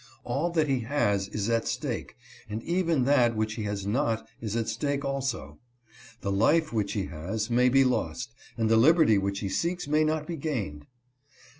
All 0.23 0.49
that 0.53 0.67
he 0.67 0.79
has 0.79 1.27
is 1.27 1.47
at 1.47 1.67
stake, 1.67 2.15
and 2.49 2.63
even 2.63 3.03
that 3.05 3.35
which 3.35 3.53
he 3.53 3.65
has 3.65 3.85
not 3.85 4.27
is 4.41 4.55
at 4.55 4.67
stake 4.67 5.05
also. 5.05 5.59
The 6.21 6.31
life 6.31 6.73
which 6.73 6.93
he 6.93 7.05
has 7.05 7.51
may 7.51 7.69
be 7.69 7.83
lost 7.83 8.33
and 8.57 8.67
the 8.67 8.77
liberty 8.77 9.19
which 9.19 9.41
he 9.41 9.47
seeks 9.49 9.87
may 9.87 10.03
not 10.03 10.25
be 10.25 10.37
gained. 10.37 10.87